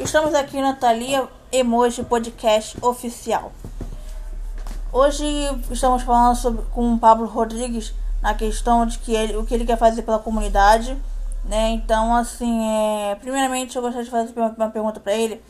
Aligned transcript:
Estamos 0.00 0.34
aqui 0.34 0.60
na 0.60 0.74
Thalia 0.74 1.28
Emoji 1.52 2.02
Podcast 2.02 2.76
Oficial. 2.82 3.52
Hoje 4.92 5.24
estamos 5.70 6.02
falando 6.02 6.34
sobre, 6.34 6.64
com 6.72 6.94
o 6.94 6.98
Pablo 6.98 7.26
Rodrigues 7.28 7.94
na 8.20 8.34
questão 8.34 8.84
de 8.84 8.98
que 8.98 9.14
ele, 9.14 9.36
o 9.36 9.46
que 9.46 9.54
ele 9.54 9.64
quer 9.64 9.78
fazer 9.78 10.02
pela 10.02 10.18
comunidade. 10.18 11.00
Né? 11.44 11.70
Então, 11.70 12.12
assim, 12.12 12.66
é, 12.66 13.14
primeiramente 13.14 13.76
eu 13.76 13.82
gostaria 13.82 14.04
de 14.04 14.10
fazer 14.10 14.32
uma 14.36 14.68
pergunta 14.68 14.98
para 14.98 15.14
ele, 15.14 15.40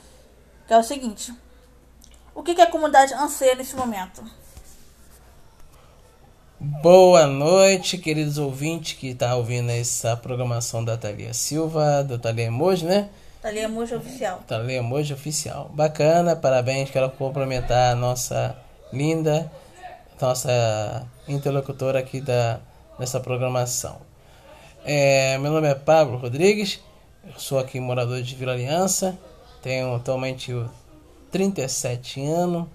que 0.66 0.74
é 0.74 0.78
o 0.78 0.82
seguinte: 0.82 1.32
O 2.34 2.42
que, 2.42 2.54
que 2.54 2.60
a 2.60 2.70
comunidade 2.70 3.14
anseia 3.14 3.54
nesse 3.54 3.74
momento? 3.74 4.22
Boa 6.60 7.26
noite, 7.26 7.96
queridos 7.96 8.36
ouvintes 8.36 8.92
que 8.98 9.08
estão 9.08 9.28
tá 9.28 9.36
ouvindo 9.36 9.70
essa 9.70 10.14
programação 10.14 10.84
da 10.84 10.98
Thalia 10.98 11.32
Silva, 11.32 12.04
do 12.04 12.18
Thalia 12.18 12.44
Emoji, 12.44 12.84
né? 12.84 13.08
Thalia 13.44 13.68
Mojo 13.68 13.96
Oficial. 13.96 14.42
Thalia 14.46 14.82
Mojo 14.82 15.12
Oficial. 15.12 15.70
Bacana, 15.74 16.34
parabéns. 16.34 16.88
Quero 16.88 17.10
cumprimentar 17.10 17.92
a 17.92 17.94
nossa 17.94 18.56
linda, 18.90 19.52
nossa 20.18 21.06
interlocutora 21.28 21.98
aqui 21.98 22.22
da, 22.22 22.58
dessa 22.98 23.20
programação. 23.20 23.98
É, 24.82 25.36
meu 25.36 25.52
nome 25.52 25.68
é 25.68 25.74
Pablo 25.74 26.16
Rodrigues, 26.16 26.80
eu 27.22 27.38
sou 27.38 27.58
aqui 27.58 27.78
morador 27.78 28.22
de 28.22 28.34
Vila 28.34 28.52
Aliança, 28.52 29.18
tenho 29.62 29.94
atualmente 29.94 30.50
37 31.30 32.24
anos 32.24 32.66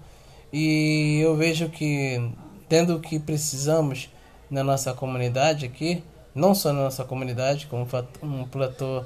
e 0.52 1.18
eu 1.20 1.34
vejo 1.34 1.68
que, 1.68 2.30
tendo 2.68 2.94
o 2.94 3.00
que 3.00 3.18
precisamos 3.18 4.08
na 4.48 4.62
nossa 4.62 4.94
comunidade 4.94 5.66
aqui, 5.66 6.04
não 6.32 6.54
só 6.54 6.72
na 6.72 6.82
nossa 6.82 7.02
comunidade, 7.02 7.66
como 7.66 7.88
um 8.22 8.44
platô 8.44 9.04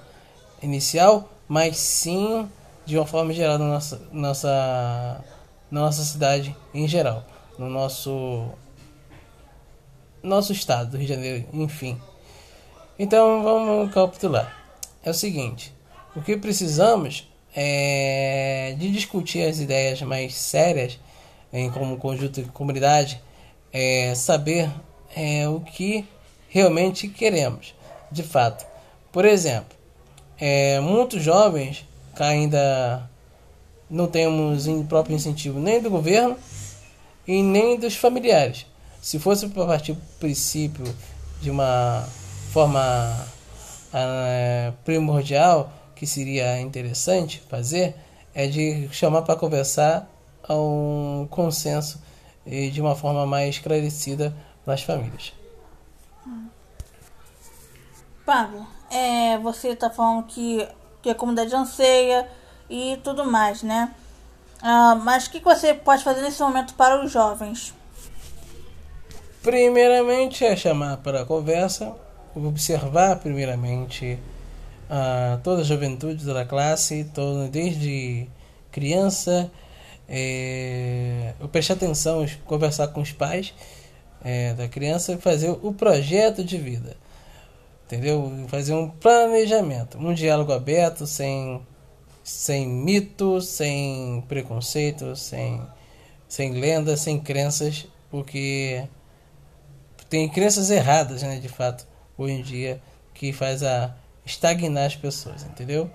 inicial, 0.63 1.31
mas 1.49 1.77
sim 1.77 2.49
de 2.87 2.97
uma 2.97 3.07
forma 3.07 3.33
geral 3.33 3.59
na 3.59 3.67
nossa, 3.67 4.03
nossa, 4.13 5.25
nossa 5.71 6.05
cidade 6.05 6.55
em 6.73 6.87
geral, 6.87 7.25
no 7.59 7.69
nosso 7.69 8.49
nosso 10.23 10.53
estado 10.53 10.93
do 10.93 10.97
Rio 10.97 11.07
de 11.07 11.15
Janeiro, 11.15 11.45
enfim. 11.53 12.01
Então 12.99 13.43
vamos 13.43 13.93
capitular. 13.93 14.55
É 15.03 15.11
o 15.11 15.15
seguinte: 15.15 15.75
o 16.17 16.23
que 16.23 16.37
precisamos 16.37 17.29
é 17.55 18.75
de 18.79 18.91
discutir 18.91 19.47
as 19.47 19.59
ideias 19.59 20.01
mais 20.03 20.35
sérias 20.35 20.99
em 21.55 21.71
como 21.71 21.97
conjunto 21.99 22.43
de 22.43 22.49
comunidade, 22.51 23.23
é 23.73 24.13
saber 24.17 24.69
é, 25.15 25.49
o 25.49 25.61
que 25.61 26.05
realmente 26.49 27.07
queremos, 27.07 27.75
de 28.11 28.25
fato. 28.25 28.67
Por 29.13 29.25
exemplo, 29.25 29.77
é, 30.39 30.81
muitos 30.81 31.23
jovens 31.23 31.87
ainda 32.19 33.09
não 33.91 34.07
temos 34.07 34.67
próprio 34.89 35.15
incentivo 35.15 35.59
nem 35.61 35.81
do 35.81 35.91
governo 35.91 36.37
e 37.27 37.43
nem 37.43 37.79
dos 37.79 37.97
familiares. 37.97 38.67
Se 39.01 39.19
fosse 39.19 39.49
para 39.49 39.67
partir 39.67 39.93
do 39.93 40.01
princípio 40.19 40.85
de 41.41 41.51
uma 41.51 42.09
forma 42.53 43.27
é, 43.93 44.73
primordial 44.85 45.73
que 45.95 46.07
seria 46.07 46.61
interessante 46.61 47.43
fazer 47.49 47.95
é 48.35 48.47
de 48.47 48.89
chamar 48.91 49.23
para 49.23 49.37
conversar 49.37 50.11
a 50.43 50.55
um 50.55 51.27
consenso 51.31 52.03
e 52.45 52.71
de 52.71 52.81
uma 52.81 52.97
forma 52.97 53.25
mais 53.27 53.57
esclarecida 53.57 54.35
nas 54.67 54.83
famílias. 54.83 55.33
Pablo, 58.25 58.67
é, 58.91 59.37
você 59.39 59.69
está 59.69 59.91
falando 59.91 60.25
que, 60.25 60.67
que 61.03 61.11
a 61.11 61.15
comunidade 61.15 61.55
anseia 61.55 62.27
e 62.71 62.99
tudo 63.05 63.25
mais, 63.25 63.63
né? 63.63 63.93
Ah, 64.63 64.95
mas 64.95 65.27
o 65.27 65.31
que, 65.31 65.41
que 65.41 65.45
você 65.45 65.75
pode 65.75 66.03
fazer 66.03 66.23
nesse 66.23 66.41
momento 66.43 66.75
para 66.75 67.05
os 67.05 67.13
jovens? 67.13 67.75
Primeiramente 69.43 70.43
é 70.43 70.57
chamar 70.57 70.97
para 70.99 71.21
a 71.21 71.25
conversa, 71.27 71.95
observar 72.35 73.17
primeiramente 73.17 74.19
a 74.89 75.39
toda 75.45 75.61
a 75.61 75.65
juventude 75.65 76.25
da 76.25 76.47
classe, 76.47 77.07
desde 77.51 78.27
criança, 78.73 79.51
é, 80.09 81.35
prestar 81.53 81.75
atenção, 81.75 82.25
conversar 82.47 82.89
com 82.89 83.03
os 83.03 83.13
pais 83.13 83.53
é, 84.25 84.55
da 84.55 84.67
criança 84.67 85.13
e 85.13 85.19
fazer 85.19 85.51
o 85.51 85.75
projeto 85.75 86.43
de 86.43 86.57
vida 86.57 87.04
entendeu? 87.87 88.47
Fazer 88.49 88.75
um 88.75 88.89
planejamento, 88.89 89.99
um 89.99 90.13
diálogo 90.15 90.53
aberto, 90.53 91.07
sem, 91.07 91.61
sem 92.23 92.67
mito, 92.67 93.41
sem 93.41 94.25
preconceito, 94.29 95.15
sem, 95.17 95.61
sem 96.29 96.53
lendas, 96.53 97.01
sem 97.01 97.21
crenças, 97.21 97.87
porque 98.11 98.87
tem 100.09 100.29
crenças 100.29 100.71
erradas, 100.71 101.23
né, 101.23 101.39
de 101.39 101.49
fato, 101.49 101.87
hoje 102.17 102.35
em 102.35 102.43
dia, 102.43 102.83
que 103.13 103.33
faz 103.33 103.63
a 103.63 103.95
estagnar 104.25 104.87
as 104.87 104.97
pessoas, 104.97 105.43
entendeu? 105.43 105.91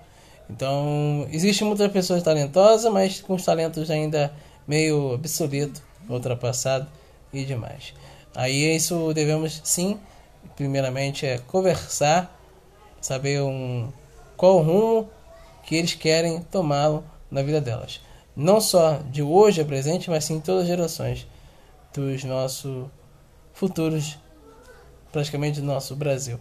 Então, 0.49 1.27
existe 1.31 1.63
muitas 1.63 1.91
pessoas 1.91 2.23
talentosas, 2.23 2.91
mas 2.91 3.21
com 3.21 3.35
os 3.35 3.45
talentos 3.45 3.89
ainda 3.91 4.33
meio 4.67 5.13
obsoleto, 5.13 5.81
ultrapassado 6.07 6.87
e 7.31 7.45
demais. 7.45 7.93
Aí 8.35 8.75
isso 8.75 9.13
devemos 9.13 9.61
sim 9.63 9.99
primeiramente 10.55 11.25
é 11.25 11.37
conversar, 11.37 12.37
saber 13.01 13.41
um, 13.41 13.91
qual 14.35 14.57
o 14.57 14.61
rumo 14.61 15.09
que 15.63 15.75
eles 15.75 15.93
querem 15.93 16.41
tomá-lo 16.41 17.03
na 17.29 17.41
vida 17.41 17.61
delas. 17.61 18.01
Não 18.35 18.59
só 18.59 18.99
de 19.09 19.21
hoje 19.21 19.61
a 19.61 19.65
presente, 19.65 20.09
mas 20.09 20.25
sim 20.25 20.35
em 20.35 20.39
todas 20.39 20.63
as 20.63 20.67
gerações 20.67 21.27
dos 21.93 22.23
nossos 22.23 22.87
futuros, 23.53 24.17
praticamente 25.11 25.59
do 25.59 25.65
nosso 25.65 25.95
Brasil. 25.95 26.39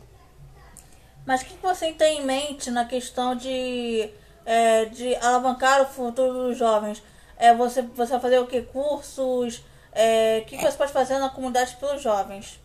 Mas 1.27 1.43
o 1.43 1.45
que 1.45 1.55
você 1.61 1.93
tem 1.93 2.21
em 2.21 2.25
mente 2.25 2.71
na 2.71 2.85
questão 2.85 3.35
de, 3.35 4.09
é, 4.47 4.87
de 4.87 5.15
alavancar 5.17 5.83
o 5.83 5.87
futuro 5.87 6.49
dos 6.49 6.57
jovens? 6.57 7.03
É, 7.37 7.55
você, 7.55 7.83
você 7.83 8.13
vai 8.13 8.21
fazer 8.21 8.39
o 8.39 8.47
que? 8.47 8.63
Cursos? 8.63 9.63
É, 9.93 10.43
o 10.43 10.47
que 10.47 10.57
você 10.57 10.77
pode 10.77 10.93
fazer 10.93 11.19
na 11.19 11.29
comunidade 11.29 11.77
pelos 11.77 12.01
jovens? 12.01 12.61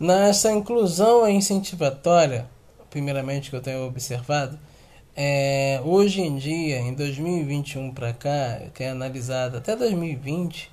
Nessa 0.00 0.50
inclusão 0.50 1.28
incentivatória, 1.28 2.46
primeiramente 2.88 3.50
que 3.50 3.56
eu 3.56 3.60
tenho 3.60 3.86
observado, 3.86 4.58
é, 5.14 5.78
hoje 5.84 6.22
em 6.22 6.38
dia, 6.38 6.78
em 6.78 6.94
2021 6.94 7.92
para 7.92 8.10
cá, 8.14 8.62
que 8.72 8.82
é 8.82 8.88
analisado 8.88 9.58
até 9.58 9.76
2020, 9.76 10.72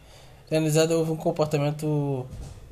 é 0.50 0.56
analisado 0.56 0.94
houve 0.94 1.12
um 1.12 1.18
comportamento 1.18 2.26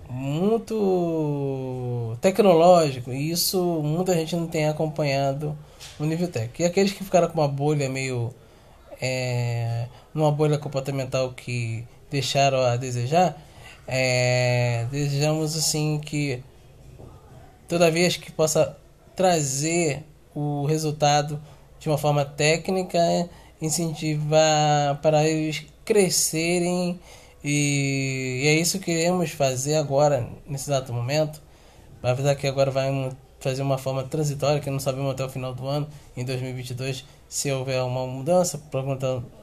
muito 0.10 2.16
tecnológico 2.22 3.12
e 3.12 3.32
isso 3.32 3.62
muita 3.84 4.14
gente 4.14 4.34
não 4.38 4.48
tem 4.48 4.70
acompanhado 4.70 5.58
no 6.00 6.06
nível 6.06 6.30
técnico. 6.30 6.62
E 6.62 6.66
aqueles 6.66 6.94
que 6.94 7.04
ficaram 7.04 7.28
com 7.28 7.38
uma 7.38 7.50
bolha 7.50 7.90
meio 7.90 8.34
é, 9.02 9.88
numa 10.14 10.32
bolha 10.32 10.58
comportamental 10.58 11.34
que 11.34 11.86
deixaram 12.10 12.62
a 12.62 12.78
desejar, 12.78 13.36
é, 13.88 14.88
desejamos 14.92 15.56
assim 15.56 16.00
que 16.00 16.44
toda 17.68 17.92
vez 17.92 18.18
que 18.18 18.32
possa 18.32 18.78
trazer 19.16 20.04
o 20.34 20.66
resultado 20.66 21.42
de 21.80 21.90
uma 21.90 21.98
forma 21.98 22.26
técnica, 22.26 23.00
incentivar 23.62 25.00
para 25.02 25.28
eles 25.28 25.66
crescerem 25.84 27.00
e, 27.48 28.42
e 28.44 28.48
é 28.48 28.54
isso 28.56 28.80
que 28.80 28.86
queremos 28.86 29.30
fazer 29.30 29.76
agora, 29.76 30.28
nesse 30.48 30.70
exato 30.70 30.92
momento. 30.92 31.40
Apesar 32.02 32.36
que 32.36 32.48
agora 32.48 32.72
vai 32.72 33.12
fazer 33.40 33.62
uma 33.62 33.78
forma 33.78 34.04
transitória, 34.04 34.60
que 34.60 34.70
não 34.72 34.80
sabemos 34.80 35.12
até 35.12 35.24
o 35.24 35.30
final 35.30 35.54
do 35.54 35.68
ano, 35.68 35.88
em 36.18 36.26
2022, 36.26 37.06
se 37.30 37.52
houver 37.52 37.84
uma 37.84 38.08
mudança, 38.08 38.60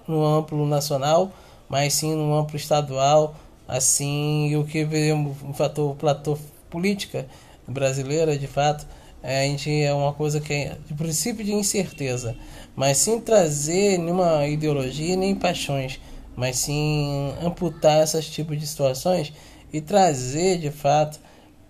no 0.09 0.27
amplo 0.27 0.67
nacional, 0.67 1.31
mas 1.69 1.95
sim 1.95 2.13
no 2.15 2.37
amplo 2.37 2.57
estadual, 2.57 3.37
assim, 3.73 4.55
o 4.55 4.65
que 4.65 4.85
veremos 4.85 5.43
um 5.43 5.55
fator 5.55 5.97
platô 5.97 6.39
política 6.69 7.27
brasileira, 7.67 8.37
de 8.39 8.47
fato, 8.47 8.87
é, 9.23 9.45
a 9.45 9.47
gente 9.47 9.71
é 9.71 9.95
uma 9.95 10.13
coisa 10.13 10.41
que 10.41 10.53
é 10.53 10.77
de 10.87 10.93
princípio 10.93 11.43
de 11.43 11.55
incerteza, 11.55 12.37
mas 12.77 12.99
sem 12.99 13.19
trazer 13.19 13.97
nenhuma 13.97 14.47
ideologia 14.47 15.17
nem 15.17 15.35
paixões, 15.35 15.99
mas 16.37 16.59
sim 16.59 17.33
amputar 17.43 18.03
esses 18.03 18.29
tipos 18.29 18.61
de 18.61 18.67
situações 18.67 19.33
e 19.73 19.81
trazer 19.81 20.59
de 20.59 20.71
fato 20.71 21.19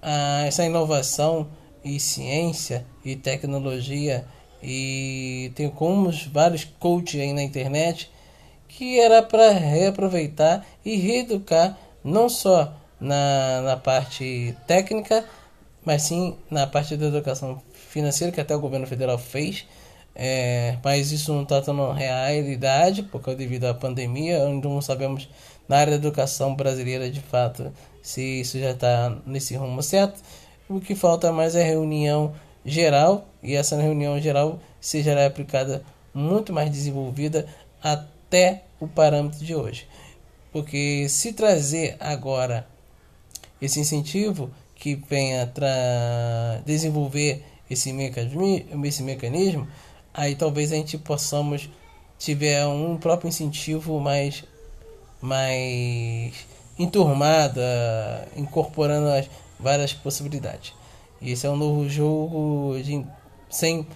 a, 0.01 0.43
essa 0.45 0.65
inovação 0.65 1.47
e 1.85 2.01
ciência 2.01 2.85
e 3.05 3.15
tecnologia 3.15 4.25
e 4.61 5.53
tem 5.55 5.71
como 5.71 6.11
vários 6.33 6.65
coaches 6.65 7.21
aí 7.21 7.33
na 7.33 7.43
internet 7.45 8.11
que 8.67 8.99
era 8.99 9.23
para 9.23 9.51
reaproveitar 9.51 10.67
e 10.85 10.97
reeducar 10.97 11.79
não 12.05 12.29
só 12.29 12.73
na, 13.01 13.61
na 13.63 13.77
parte 13.77 14.57
técnica, 14.67 15.25
mas 15.85 16.03
sim 16.03 16.37
na 16.51 16.67
parte 16.67 16.97
da 16.97 17.07
educação 17.07 17.61
financeira 17.73 18.33
que 18.33 18.41
até 18.41 18.55
o 18.55 18.61
governo 18.61 18.87
federal 18.87 19.19
fez 19.19 19.67
é, 20.15 20.77
mas 20.85 21.11
isso 21.11 21.33
não 21.33 21.43
está 21.43 21.61
tendo 21.63 21.91
realidade, 21.93 23.03
porque 23.03 23.35
devido 23.35 23.65
à 23.65 23.75
pandemia, 23.75 24.47
não 24.49 24.81
sabemos 24.81 25.29
na 25.69 25.79
área 25.79 25.93
da 25.99 26.07
educação 26.07 26.55
brasileira 26.55 27.11
de 27.11 27.21
fato 27.21 27.73
se 28.03 28.41
isso 28.41 28.59
já 28.59 28.73
está 28.73 29.17
nesse 29.27 29.57
rumo 29.57 29.83
certo. 29.83 30.21
O 30.69 30.81
que 30.81 30.95
falta 30.95 31.33
mais 31.33 31.55
é 31.55 31.63
reunião 31.63 32.35
geral, 32.65 33.27
e 33.43 33.55
essa 33.55 33.77
reunião 33.81 34.21
geral 34.21 34.59
seja 34.81 35.27
aplicada 35.27 35.83
muito 36.15 36.53
mais 36.53 36.71
desenvolvida 36.71 37.47
até 37.83 38.65
o 38.81 38.87
parâmetro 38.87 39.45
de 39.45 39.55
hoje. 39.55 39.87
Porque 40.53 41.09
se 41.09 41.33
trazer 41.33 41.97
agora 41.99 42.67
esse 43.61 43.81
incentivo 43.81 44.51
que 44.75 44.97
venha 45.09 45.51
desenvolver 46.67 47.45
esse 47.71 47.93
mecanismo, 47.93 48.87
esse 48.87 49.03
mecanismo, 49.03 49.67
aí 50.13 50.35
talvez 50.35 50.73
a 50.73 50.77
gente 50.77 50.99
possamos 50.99 51.71
tiver 52.19 52.67
um 52.67 52.97
próprio 52.99 53.29
incentivo 53.29 53.99
mais 53.99 54.45
mais 55.21 56.35
enturmada, 56.79 58.27
incorporando 58.37 59.09
as 59.09 59.31
várias 59.59 59.93
possibilidades. 59.93 60.73
E 61.21 61.31
esse 61.31 61.47
é 61.47 61.51
um 61.51 61.57
novo 61.57 61.89
jogo 61.89 62.77
de, 62.83 63.07
sem 63.49 63.87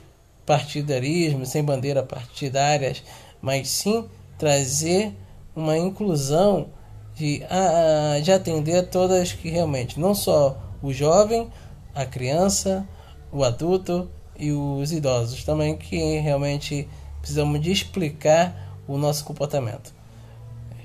partidarismo, 0.47 1.45
sem 1.45 1.65
bandeira 1.65 2.05
partidárias, 2.05 3.03
mas 3.43 3.69
sim 3.69 4.09
trazer 4.39 5.13
uma 5.57 5.77
inclusão 5.77 6.69
de, 7.15 7.43
a, 7.49 8.21
de 8.21 8.31
atender 8.31 8.89
todas 8.89 9.33
que 9.33 9.49
realmente, 9.49 9.99
não 9.99 10.15
só 10.15 10.57
o 10.83 10.93
jovem, 10.93 11.51
a 11.95 12.05
criança, 12.05 12.87
o 13.33 13.43
adulto 13.43 14.09
e 14.39 14.53
os 14.53 14.93
idosos 14.93 15.43
também, 15.43 15.77
que 15.77 16.19
realmente 16.19 16.87
precisamos 17.21 17.61
de 17.61 17.73
explicar 17.73 18.55
o 18.87 18.99
nosso 18.99 19.25
comportamento, 19.25 19.95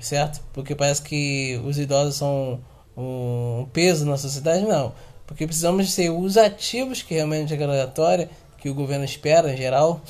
certo? 0.00 0.40
Porque 0.52 0.74
parece 0.74 1.02
que 1.02 1.60
os 1.64 1.78
idosos 1.78 2.16
são 2.16 2.60
um 2.96 3.66
peso 3.72 4.06
na 4.06 4.16
sociedade, 4.16 4.64
não. 4.64 4.92
Porque 5.26 5.46
precisamos 5.46 5.92
ser 5.92 6.10
os 6.10 6.36
ativos 6.36 7.02
que 7.02 7.14
realmente 7.14 7.52
é 7.52 7.64
obrigatória, 7.64 8.28
que 8.58 8.68
o 8.68 8.74
governo 8.74 9.04
espera 9.04 9.52
em 9.52 9.56
geral, 9.56 10.00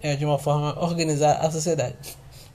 é 0.00 0.14
de 0.14 0.24
uma 0.24 0.38
forma 0.38 0.78
organizar 0.82 1.44
a 1.44 1.50
sociedade. 1.50 1.96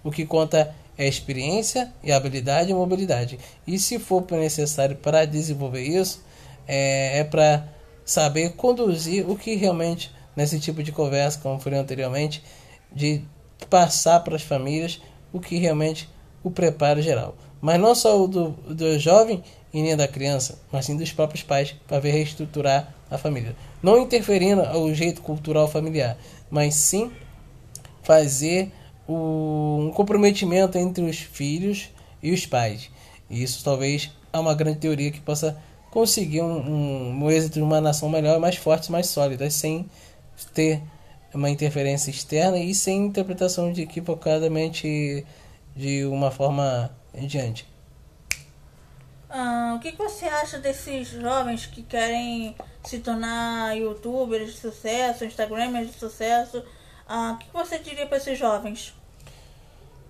O 0.03 0.11
que 0.11 0.25
conta 0.25 0.73
é 0.97 1.07
experiência 1.07 1.91
e 2.03 2.11
habilidade 2.11 2.71
e 2.71 2.73
mobilidade. 2.73 3.39
E 3.65 3.79
se 3.79 3.97
for 3.99 4.25
necessário 4.31 4.95
para 4.95 5.25
desenvolver 5.25 5.81
isso, 5.81 6.23
é, 6.67 7.19
é 7.19 7.23
para 7.23 7.67
saber 8.05 8.53
conduzir 8.53 9.29
o 9.29 9.35
que 9.35 9.55
realmente, 9.55 10.11
nesse 10.35 10.59
tipo 10.59 10.83
de 10.83 10.91
conversa, 10.91 11.39
como 11.39 11.59
foi 11.59 11.73
anteriormente, 11.75 12.43
de 12.91 13.21
passar 13.69 14.19
para 14.21 14.35
as 14.35 14.41
famílias 14.41 15.01
o 15.31 15.39
que 15.39 15.57
realmente 15.57 16.09
o 16.43 16.51
preparo 16.51 17.01
geral. 17.01 17.35
Mas 17.61 17.79
não 17.79 17.93
só 17.93 18.21
o 18.21 18.27
do, 18.27 18.49
do 18.49 18.99
jovem 18.99 19.43
e 19.73 19.81
nem 19.81 19.95
da 19.95 20.07
criança, 20.07 20.59
mas 20.71 20.85
sim 20.85 20.97
dos 20.97 21.11
próprios 21.11 21.43
pais, 21.43 21.75
para 21.87 21.99
ver 21.99 22.11
reestruturar 22.11 22.93
a 23.09 23.17
família. 23.17 23.55
Não 23.81 23.99
interferindo 23.99 24.61
ao 24.61 24.93
jeito 24.93 25.21
cultural 25.21 25.67
familiar, 25.67 26.17
mas 26.49 26.75
sim 26.75 27.11
fazer 28.03 28.71
o, 29.07 29.87
um 29.87 29.91
comprometimento 29.91 30.77
entre 30.77 31.03
os 31.03 31.17
filhos 31.17 31.89
e 32.21 32.31
os 32.31 32.45
pais. 32.45 32.89
E 33.29 33.41
isso 33.43 33.63
talvez 33.63 34.11
é 34.31 34.39
uma 34.39 34.53
grande 34.53 34.79
teoria 34.79 35.11
que 35.11 35.19
possa 35.19 35.57
conseguir 35.89 36.41
um, 36.41 36.57
um, 36.57 37.23
um 37.23 37.31
êxito 37.31 37.55
de 37.55 37.61
uma 37.61 37.81
nação 37.81 38.09
melhor, 38.09 38.39
mais 38.39 38.55
forte, 38.55 38.91
mais 38.91 39.07
sólida, 39.07 39.49
sem 39.49 39.89
ter 40.53 40.81
uma 41.33 41.49
interferência 41.49 42.09
externa 42.09 42.57
e 42.57 42.73
sem 42.73 43.05
interpretação 43.05 43.71
de 43.71 43.83
equivocadamente 43.83 45.25
de 45.75 46.05
uma 46.05 46.31
forma 46.31 46.91
em 47.13 47.27
diante. 47.27 47.65
Ah, 49.29 49.75
o 49.77 49.79
que, 49.79 49.93
que 49.93 49.97
você 49.97 50.25
acha 50.25 50.59
desses 50.59 51.07
jovens 51.07 51.65
que 51.65 51.81
querem 51.83 52.53
se 52.83 52.99
tornar 52.99 53.77
youtubers 53.77 54.53
de 54.53 54.59
sucesso, 54.59 55.23
instagramers 55.23 55.87
de 55.87 55.97
sucesso? 55.97 56.63
Ah, 57.13 57.33
o 57.33 57.37
que, 57.37 57.45
você 57.51 57.77
diria 57.77 58.05
para 58.05 58.15
esses 58.15 58.39
jovens? 58.39 58.93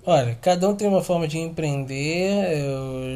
Olha, 0.06 0.38
cada 0.39 0.69
um 0.69 0.75
tem 0.75 0.88
uma 0.88 1.01
forma 1.01 1.27
de 1.27 1.39
empreender. 1.39 2.63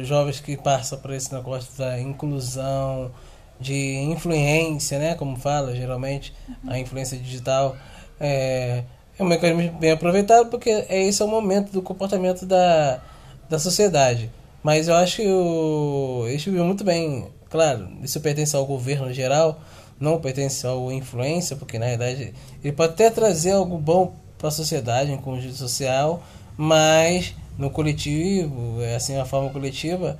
Os 0.00 0.08
jovens 0.08 0.40
que 0.40 0.56
passam 0.56 0.98
por 0.98 1.12
esse 1.12 1.32
negócio 1.32 1.70
da 1.78 2.00
inclusão, 2.00 3.12
de 3.60 3.94
influência, 4.10 4.98
né? 4.98 5.14
Como 5.14 5.36
fala 5.36 5.72
geralmente, 5.76 6.34
uhum. 6.48 6.72
a 6.72 6.80
influência 6.80 7.16
digital 7.16 7.76
é, 8.18 8.82
é 9.16 9.22
um 9.22 9.26
mecanismo 9.26 9.78
bem 9.78 9.92
aproveitado 9.92 10.50
porque 10.50 10.68
é 10.88 11.04
esse 11.04 11.22
é 11.22 11.24
o 11.24 11.28
momento 11.28 11.70
do 11.70 11.80
comportamento 11.80 12.44
da, 12.44 13.00
da 13.48 13.60
sociedade. 13.60 14.32
Mas 14.64 14.88
eu 14.88 14.96
acho 14.96 15.18
que 15.18 15.28
o, 15.28 16.24
eles 16.26 16.44
viu 16.44 16.64
muito 16.64 16.82
bem. 16.82 17.28
Claro, 17.48 17.88
isso 18.02 18.20
pertence 18.20 18.56
ao 18.56 18.66
governo 18.66 19.12
geral, 19.12 19.60
não 19.98 20.20
pertence 20.20 20.66
ao 20.66 20.92
influência, 20.92 21.56
porque 21.56 21.78
na 21.78 21.86
verdade 21.86 22.34
ele 22.62 22.72
pode 22.72 22.92
até 22.92 23.10
trazer 23.10 23.52
algo 23.52 23.78
bom 23.78 24.14
para 24.38 24.48
a 24.48 24.52
sociedade, 24.52 25.10
em 25.10 25.16
conjunto 25.16 25.54
social 25.54 26.22
mas 26.56 27.34
no 27.58 27.70
coletivo, 27.70 28.80
é 28.82 28.96
assim, 28.96 29.16
a 29.16 29.24
forma 29.24 29.50
coletiva, 29.50 30.18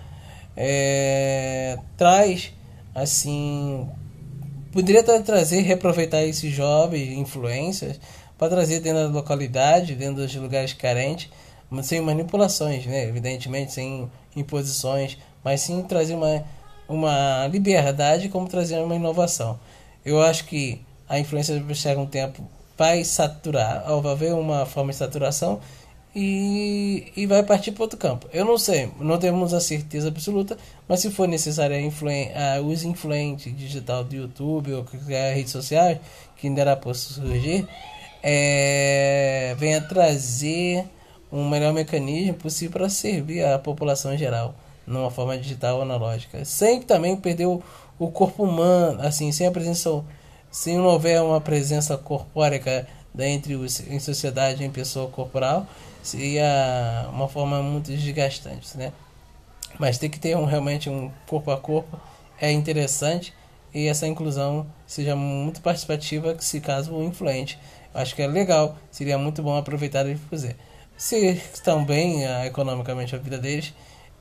é, 0.56 1.78
traz 1.96 2.52
assim 2.94 3.88
poderia 4.72 5.02
trazer 5.02 5.60
reaproveitar 5.60 6.22
esses 6.22 6.52
jovens 6.52 7.12
influências 7.12 8.00
para 8.38 8.48
trazer 8.48 8.80
dentro 8.80 9.02
da 9.02 9.08
localidade 9.08 9.94
dentro 9.94 10.16
dos 10.16 10.34
lugares 10.34 10.72
carentes 10.72 11.30
sem 11.82 12.00
manipulações 12.00 12.86
né? 12.86 13.04
Evidentemente 13.04 13.72
sem 13.72 14.10
imposições 14.34 15.18
mas 15.44 15.60
sim 15.60 15.82
trazer 15.82 16.14
uma 16.14 16.42
uma 16.88 17.46
liberdade 17.48 18.28
como 18.28 18.48
trazer 18.48 18.78
uma 18.78 18.94
inovação 18.94 19.58
eu 20.06 20.22
acho 20.22 20.44
que 20.44 20.80
a 21.08 21.18
influência 21.18 21.60
chega 21.74 22.00
um 22.00 22.06
tempo 22.06 22.48
vai 22.78 23.02
saturar 23.02 23.82
ao 23.86 24.06
haver 24.06 24.32
uma 24.34 24.64
forma 24.64 24.92
de 24.92 24.98
saturação 24.98 25.60
e, 26.14 27.12
e 27.16 27.26
vai 27.26 27.42
partir 27.42 27.72
para 27.72 27.82
outro 27.82 27.98
campo. 27.98 28.28
Eu 28.32 28.44
não 28.44 28.56
sei, 28.56 28.88
não 29.00 29.18
temos 29.18 29.52
a 29.52 29.60
certeza 29.60 30.08
absoluta, 30.08 30.56
mas 30.88 31.00
se 31.00 31.10
for 31.10 31.26
necessário 31.26 31.76
a, 31.76 32.60
os 32.60 32.84
influentes 32.84 33.54
digital 33.56 34.04
do 34.04 34.14
YouTube 34.14 34.72
ou 34.74 34.84
qualquer 34.84 35.34
rede 35.34 35.50
social 35.50 35.98
que 36.36 36.46
ainda 36.46 36.60
irá 36.60 36.78
surgir, 36.94 37.66
é, 38.22 39.56
venha 39.58 39.80
trazer 39.80 40.84
um 41.32 41.48
melhor 41.48 41.72
mecanismo 41.72 42.34
possível 42.34 42.78
para 42.78 42.88
servir 42.88 43.44
a 43.44 43.58
população 43.58 44.14
em 44.14 44.18
geral, 44.18 44.54
numa 44.86 45.10
forma 45.10 45.36
digital 45.36 45.76
ou 45.76 45.82
analógica, 45.82 46.44
sem 46.44 46.80
também 46.82 47.16
perder 47.16 47.46
o, 47.46 47.62
o 47.98 48.10
corpo 48.10 48.44
humano, 48.44 49.00
assim, 49.02 49.32
sem 49.32 49.46
a 49.46 49.50
presença, 49.50 50.04
se 50.50 50.76
não 50.76 50.84
houver 50.84 51.20
uma 51.22 51.40
presença 51.40 51.96
corpórea 51.96 52.86
entre 53.18 53.54
os 53.54 53.80
em 53.80 53.98
sociedade 53.98 54.62
em 54.62 54.70
pessoa 54.70 55.08
corporal 55.08 55.66
seria 56.02 57.08
uma 57.12 57.28
forma 57.28 57.62
muito 57.62 57.90
desgastante, 57.90 58.76
né? 58.76 58.92
Mas 59.78 59.98
tem 59.98 60.08
que 60.08 60.18
ter 60.18 60.36
um, 60.36 60.44
realmente 60.44 60.88
um 60.88 61.10
corpo 61.26 61.50
a 61.50 61.56
corpo 61.56 61.98
é 62.40 62.50
interessante 62.50 63.34
e 63.74 63.88
essa 63.88 64.06
inclusão 64.06 64.66
seja 64.86 65.16
muito 65.16 65.60
participativa, 65.60 66.36
se 66.38 66.60
caso 66.60 67.02
influente. 67.02 67.58
Acho 67.92 68.14
que 68.14 68.22
é 68.22 68.26
legal, 68.26 68.76
seria 68.90 69.18
muito 69.18 69.42
bom 69.42 69.56
aproveitar 69.56 70.06
e 70.06 70.16
fazer. 70.16 70.56
Se 70.96 71.40
bem 71.84 72.24
uh, 72.24 72.44
economicamente 72.44 73.14
a 73.14 73.18
vida 73.18 73.38
deles, 73.38 73.74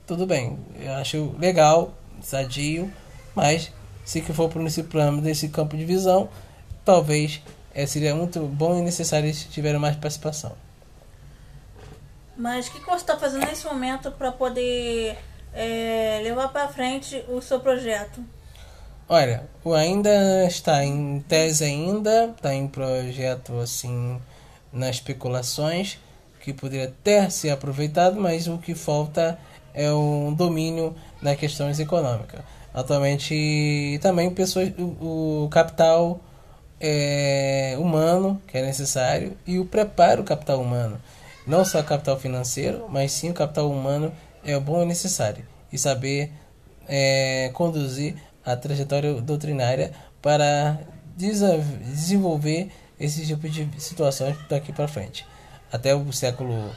tudo 0.06 0.26
bem. 0.26 0.58
Eu 0.78 0.94
acho 0.94 1.34
legal, 1.38 1.92
sadio, 2.22 2.92
mas 3.34 3.72
se 4.04 4.20
que 4.20 4.32
for 4.32 4.48
por 4.48 4.64
esse 4.64 4.84
plano, 4.84 5.20
nesse 5.20 5.48
campo 5.48 5.76
de 5.76 5.84
visão, 5.84 6.28
talvez 6.84 7.42
é, 7.74 7.86
seria 7.86 8.14
muito 8.14 8.40
bom 8.40 8.78
e 8.78 8.82
necessário 8.82 9.32
se 9.34 9.48
tiver 9.48 9.76
mais 9.78 9.96
participação. 9.96 10.52
Mas 12.36 12.68
o 12.68 12.72
que, 12.72 12.80
que, 12.80 12.86
você 12.86 12.96
está 12.96 13.18
fazendo 13.18 13.46
nesse 13.46 13.64
momento 13.64 14.12
para 14.12 14.30
poder 14.30 15.18
é, 15.52 16.20
levar 16.22 16.48
para 16.48 16.68
frente 16.68 17.24
o 17.28 17.40
seu 17.40 17.58
projeto? 17.58 18.22
Olha, 19.08 19.48
o 19.64 19.72
ainda 19.72 20.44
está 20.46 20.84
em 20.84 21.24
tese 21.28 21.64
ainda, 21.64 22.26
está 22.36 22.54
em 22.54 22.68
projeto 22.68 23.58
assim 23.58 24.20
nas 24.72 24.96
especulações 24.96 25.98
que 26.40 26.52
poderia 26.52 26.94
ter 27.02 27.30
ser 27.32 27.50
aproveitado, 27.50 28.20
mas 28.20 28.46
o 28.46 28.58
que 28.58 28.74
falta 28.74 29.36
é 29.76 29.92
um 29.92 30.32
domínio 30.32 30.96
das 31.22 31.36
questões 31.36 31.78
econômicas. 31.78 32.40
Atualmente 32.74 33.98
também 34.02 34.30
pessoas, 34.30 34.72
o, 34.78 35.44
o 35.44 35.48
capital 35.50 36.20
é, 36.80 37.76
humano 37.78 38.40
que 38.46 38.58
é 38.58 38.62
necessário 38.62 39.36
e 39.46 39.58
o 39.58 39.66
preparo 39.66 40.24
capital 40.24 40.60
humano. 40.60 41.00
Não 41.46 41.64
só 41.64 41.82
capital 41.82 42.18
financeiro, 42.18 42.86
mas 42.90 43.12
sim 43.12 43.30
o 43.30 43.34
capital 43.34 43.70
humano 43.70 44.12
é 44.42 44.58
bom 44.58 44.82
e 44.82 44.86
necessário. 44.86 45.44
E 45.72 45.78
saber 45.78 46.32
é, 46.88 47.50
conduzir 47.52 48.16
a 48.44 48.56
trajetória 48.56 49.20
doutrinária 49.20 49.92
para 50.22 50.80
desenvolver 51.16 52.70
esse 52.98 53.26
tipo 53.26 53.48
de 53.48 53.68
situações 53.78 54.36
daqui 54.48 54.72
para 54.72 54.88
frente. 54.88 55.26
Até 55.70 55.94
o 55.94 56.12
século, 56.12 56.70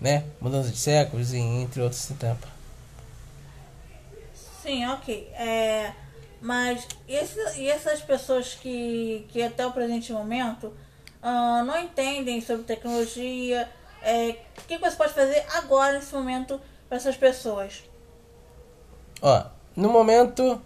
né? 0.00 0.24
Mudança 0.40 0.70
de 0.70 0.76
séculos 0.76 1.32
e 1.32 1.38
entre 1.38 1.80
outros 1.80 2.06
tempos. 2.18 2.48
Sim, 4.62 4.86
ok. 4.86 5.28
É, 5.34 5.92
mas 6.40 6.86
esse, 7.08 7.38
e 7.60 7.68
essas 7.68 8.00
pessoas 8.00 8.54
que, 8.54 9.26
que 9.28 9.42
até 9.42 9.66
o 9.66 9.72
presente 9.72 10.12
momento 10.12 10.66
uh, 11.22 11.64
não 11.64 11.78
entendem 11.78 12.40
sobre 12.40 12.64
tecnologia, 12.64 13.68
é, 14.02 14.36
o 14.58 14.62
que 14.66 14.78
você 14.78 14.96
pode 14.96 15.14
fazer 15.14 15.44
agora, 15.54 15.94
nesse 15.94 16.14
momento, 16.14 16.60
para 16.88 16.96
essas 16.96 17.16
pessoas? 17.16 17.82
Ó, 19.22 19.44
no 19.74 19.88
momento 19.88 20.60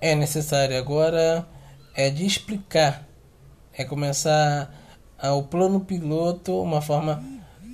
é 0.00 0.14
necessário 0.14 0.78
agora 0.78 1.46
é 1.94 2.10
de 2.10 2.26
explicar, 2.26 3.06
é 3.72 3.84
começar 3.84 4.70
o 5.22 5.42
plano 5.42 5.80
piloto, 5.80 6.60
uma 6.60 6.82
forma 6.82 7.22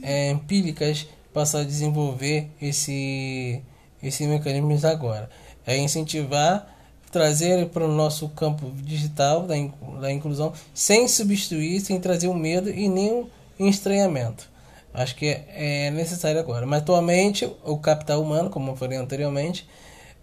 é, 0.03 0.31
empírica, 0.31 0.93
passar 1.33 1.61
a 1.61 1.65
desenvolver 1.65 2.51
esse, 2.61 3.63
esse 4.03 4.27
mecanismo 4.27 4.79
agora. 4.87 5.31
É 5.67 5.77
incentivar, 5.77 6.67
trazer 7.11 7.69
para 7.69 7.85
o 7.85 7.93
nosso 7.93 8.29
campo 8.31 8.71
digital 8.83 9.47
da, 9.47 9.55
da 10.01 10.11
inclusão, 10.11 10.53
sem 10.75 11.07
substituir, 11.09 11.81
sem 11.81 12.01
trazer 12.01 12.29
o 12.29 12.35
medo 12.35 12.69
e 12.69 12.89
o 13.59 13.69
estranhamento. 13.69 14.51
Acho 14.93 15.17
que 15.17 15.27
é, 15.27 15.87
é 15.87 15.91
necessário 15.91 16.39
agora. 16.39 16.67
Mas 16.67 16.83
atualmente, 16.83 17.51
o 17.65 17.79
capital 17.79 18.21
humano, 18.21 18.51
como 18.51 18.73
eu 18.73 18.77
falei 18.77 18.99
anteriormente, 18.99 19.67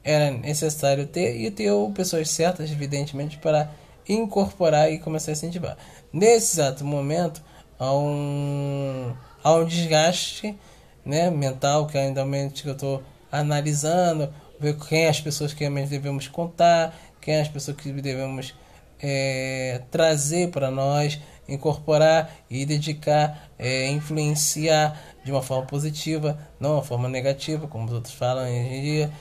era 0.04 0.32
necessário 0.32 1.08
ter 1.08 1.36
e 1.36 1.50
ter 1.50 1.72
pessoas 1.96 2.30
certas, 2.30 2.72
evidentemente, 2.72 3.38
para 3.38 3.72
incorporar 4.08 4.92
e 4.92 5.00
começar 5.00 5.32
a 5.32 5.34
incentivar. 5.34 5.78
Nesse 6.12 6.60
exato 6.60 6.86
momento, 6.86 7.42
há 7.78 7.94
um, 7.96 9.14
há 9.50 9.56
um 9.56 9.66
desgaste 9.66 10.58
né, 11.06 11.30
mental 11.30 11.88
que 11.88 11.98
ainda 11.98 12.26
que 12.54 12.68
eu 12.68 12.74
estou 12.74 13.04
analisando, 13.32 14.34
ver 14.60 14.78
quem 14.78 15.08
as 15.08 15.20
pessoas 15.20 15.54
que 15.54 15.62
realmente 15.62 15.90
devemos 15.90 16.28
contar, 16.28 16.96
quem 17.22 17.40
as 17.40 17.48
pessoas 17.48 17.78
que 17.78 17.92
devemos 17.92 18.54
é, 19.02 19.82
trazer 19.92 20.50
para 20.50 20.70
nós, 20.70 21.20
incorporar 21.48 22.32
e 22.50 22.66
dedicar, 22.66 23.50
é, 23.58 23.88
influenciar 23.88 25.00
de 25.24 25.32
uma 25.32 25.42
forma 25.42 25.66
positiva, 25.66 26.38
não 26.60 26.74
uma 26.74 26.84
forma 26.84 27.10
negativa, 27.10 27.68
como 27.68 27.86
os 27.86 27.94
outros 27.94 28.14
falam 28.14 28.44
hoje 28.44 28.54
em 28.54 28.82
dia 28.82 29.12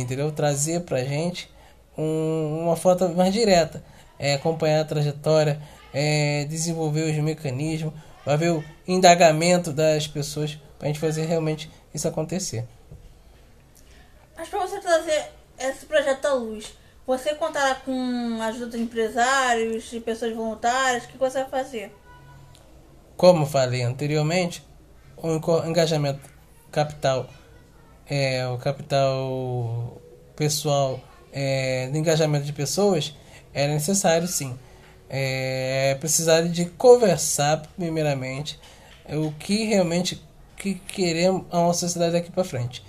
entendeu? 0.00 0.30
Trazer 0.32 0.80
para 0.80 1.04
gente 1.04 1.48
um, 1.96 2.62
uma 2.64 2.76
foto 2.76 3.08
mais 3.10 3.32
direta, 3.32 3.82
é, 4.18 4.34
acompanhar 4.34 4.80
a 4.80 4.84
trajetória, 4.84 5.60
é, 5.92 6.44
desenvolver 6.44 7.10
os 7.10 7.16
mecanismos, 7.22 7.92
vai 8.24 8.36
ver 8.36 8.52
o 8.52 8.64
indagamento 8.86 9.72
das 9.72 10.06
pessoas 10.06 10.58
para 10.78 10.88
a 10.88 10.92
gente 10.92 11.00
fazer 11.00 11.26
realmente 11.26 11.70
isso 11.92 12.08
acontecer. 12.08 12.66
Mas 14.36 14.48
para 14.48 14.60
você 14.60 14.80
trazer 14.80 15.30
esse 15.58 15.86
projeto 15.86 16.24
à 16.26 16.34
luz, 16.34 16.74
você 17.06 17.34
contará 17.34 17.74
com 17.76 18.38
a 18.40 18.46
ajuda 18.46 18.76
de 18.76 18.82
empresários, 18.82 19.90
de 19.90 20.00
pessoas 20.00 20.34
voluntárias, 20.34 21.04
o 21.04 21.08
que 21.08 21.18
você 21.18 21.42
vai 21.42 21.50
fazer? 21.50 21.92
Como 23.16 23.46
falei 23.46 23.82
anteriormente, 23.82 24.66
o 25.16 25.38
engajamento 25.66 26.20
capital 26.72 27.28
é, 28.06 28.46
o 28.48 28.58
capital 28.58 30.00
pessoal 30.36 31.00
é, 31.32 31.88
do 31.90 31.96
engajamento 31.96 32.44
de 32.44 32.52
pessoas, 32.52 33.14
é 33.52 33.66
necessário 33.66 34.26
sim. 34.28 34.58
É 35.08 35.96
precisar 36.00 36.42
de 36.42 36.66
conversar 36.66 37.62
primeiramente 37.76 38.58
o 39.08 39.30
que 39.32 39.64
realmente 39.64 40.22
que 40.56 40.74
queremos 40.74 41.44
a 41.50 41.58
nossa 41.58 41.80
sociedade 41.80 42.12
daqui 42.12 42.32
para 42.32 42.44
frente. 42.44 42.84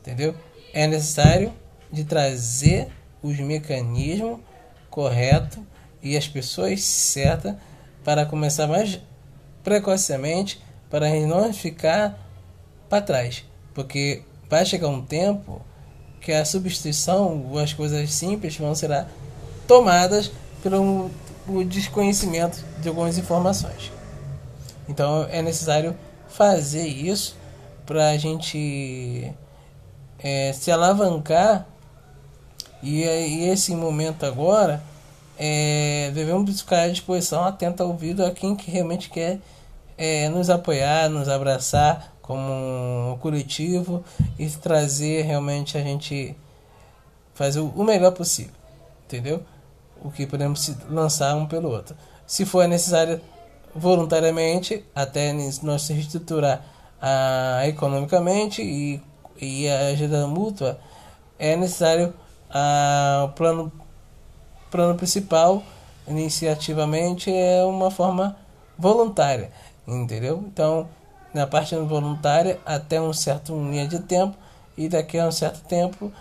Entendeu? 0.00 0.34
É 0.72 0.86
necessário 0.86 1.52
de 1.90 2.04
trazer 2.04 2.88
os 3.22 3.38
mecanismos 3.38 4.40
corretos 4.90 5.58
e 6.02 6.16
as 6.16 6.28
pessoas 6.28 6.82
certas 6.82 7.54
para 8.04 8.26
começar 8.26 8.66
mais 8.66 9.00
precocemente 9.64 10.60
para 10.90 11.06
a 11.06 11.10
gente 11.10 11.26
não 11.26 11.52
ficar 11.52 12.18
para 12.88 13.02
trás. 13.02 13.44
Porque 13.74 14.22
vai 14.48 14.64
chegar 14.64 14.88
um 14.88 15.02
tempo 15.02 15.60
que 16.20 16.32
a 16.32 16.44
substituição, 16.44 17.56
as 17.58 17.72
coisas 17.72 18.12
simples 18.12 18.56
vão 18.56 18.74
ser 18.74 19.06
tomadas 19.66 20.30
pelo 21.48 21.64
desconhecimento 21.64 22.62
de 22.78 22.88
algumas 22.88 23.16
informações. 23.16 23.90
Então 24.86 25.26
é 25.30 25.40
necessário 25.40 25.96
fazer 26.28 26.86
isso 26.86 27.34
para 27.86 28.10
a 28.10 28.18
gente 28.18 29.32
é, 30.18 30.52
se 30.52 30.70
alavancar 30.70 31.66
e, 32.82 33.02
e, 33.02 33.48
esse 33.48 33.74
momento 33.74 34.26
agora 34.26 34.82
é, 35.38 36.10
devemos 36.14 36.60
ficar 36.60 36.82
à 36.82 36.88
disposição, 36.88 37.44
atento 37.44 37.82
ao 37.82 37.88
ouvido 37.88 38.24
a 38.24 38.30
quem 38.30 38.54
que 38.54 38.70
realmente 38.70 39.08
quer 39.08 39.40
é, 39.96 40.28
nos 40.28 40.50
apoiar, 40.50 41.08
nos 41.08 41.28
abraçar, 41.28 42.14
como 42.20 43.12
um 43.12 43.18
coletivo 43.18 44.04
e 44.38 44.46
trazer 44.50 45.22
realmente 45.22 45.78
a 45.78 45.82
gente 45.82 46.36
fazer 47.32 47.60
o 47.60 47.84
melhor 47.84 48.12
possível, 48.12 48.52
entendeu? 49.06 49.42
O 50.02 50.10
que 50.10 50.26
podemos 50.26 50.74
lançar 50.88 51.34
um 51.34 51.46
pelo 51.46 51.70
outro. 51.70 51.96
Se 52.26 52.44
for 52.44 52.66
necessário 52.68 53.20
voluntariamente, 53.74 54.84
até 54.94 55.32
nós 55.62 55.82
se 55.82 55.92
reestruturar 55.92 56.62
ah, 57.00 57.62
economicamente 57.66 58.62
e, 58.62 59.00
e 59.40 59.68
a 59.68 59.88
ajuda 59.88 60.26
mútua, 60.26 60.78
é 61.38 61.56
necessário 61.56 62.12
ah, 62.50 63.26
o 63.26 63.32
plano, 63.32 63.72
plano 64.70 64.94
principal, 64.96 65.62
iniciativamente, 66.06 67.32
é 67.32 67.64
uma 67.64 67.90
forma 67.90 68.36
voluntária, 68.78 69.50
entendeu? 69.86 70.44
Então, 70.46 70.88
na 71.32 71.46
parte 71.46 71.74
voluntária 71.76 72.58
até 72.64 73.00
um 73.00 73.12
certo 73.12 73.52
linha 73.52 73.86
de 73.86 74.00
tempo 74.00 74.36
e 74.76 74.88
daqui 74.88 75.18
a 75.18 75.26
um 75.26 75.32
certo 75.32 75.60
tempo 75.66 76.12